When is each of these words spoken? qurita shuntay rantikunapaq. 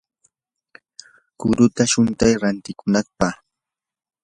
qurita 1.39 1.83
shuntay 1.91 2.33
rantikunapaq. 2.41 3.35